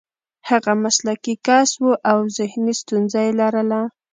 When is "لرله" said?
3.39-3.81